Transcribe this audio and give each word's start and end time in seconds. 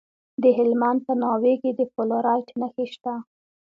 د 0.43 0.43
هلمند 0.57 0.99
په 1.07 1.13
ناوې 1.21 1.53
کې 1.61 1.71
د 1.79 1.81
فلورایټ 1.93 2.47
نښې 2.59 2.85
شته. 2.93 3.13